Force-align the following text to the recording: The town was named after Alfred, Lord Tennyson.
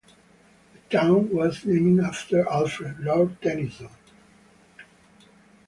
The 0.73 0.97
town 0.97 1.29
was 1.29 1.63
named 1.63 1.99
after 1.99 2.49
Alfred, 2.49 3.01
Lord 3.01 3.39
Tennyson. 3.39 3.89